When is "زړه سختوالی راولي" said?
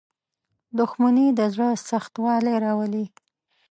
1.53-3.05